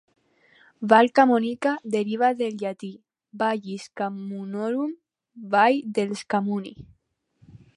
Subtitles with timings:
[0.91, 2.89] "Val Camonica" deriva del llatí
[3.41, 4.97] "Vallis Camunnorum",
[5.57, 6.75] "Vall dels Camunni".